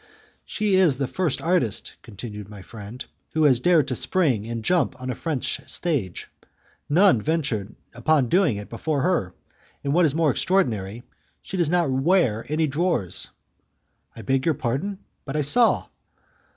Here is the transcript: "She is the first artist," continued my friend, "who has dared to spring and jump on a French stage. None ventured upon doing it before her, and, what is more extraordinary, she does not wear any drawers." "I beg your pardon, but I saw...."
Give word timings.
"She 0.45 0.73
is 0.77 0.97
the 0.97 1.05
first 1.05 1.43
artist," 1.43 1.93
continued 2.01 2.49
my 2.49 2.63
friend, 2.63 3.05
"who 3.33 3.43
has 3.43 3.59
dared 3.59 3.87
to 3.89 3.95
spring 3.95 4.47
and 4.47 4.65
jump 4.65 4.99
on 4.99 5.11
a 5.11 5.13
French 5.13 5.61
stage. 5.69 6.27
None 6.89 7.21
ventured 7.21 7.75
upon 7.93 8.27
doing 8.27 8.57
it 8.57 8.67
before 8.67 9.01
her, 9.03 9.35
and, 9.83 9.93
what 9.93 10.05
is 10.05 10.15
more 10.15 10.31
extraordinary, 10.31 11.03
she 11.43 11.55
does 11.55 11.69
not 11.69 11.91
wear 11.91 12.47
any 12.49 12.65
drawers." 12.65 13.29
"I 14.15 14.23
beg 14.23 14.43
your 14.43 14.55
pardon, 14.55 14.97
but 15.23 15.35
I 15.35 15.41
saw...." 15.41 15.85